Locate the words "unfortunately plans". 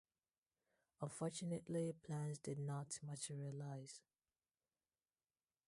0.99-2.39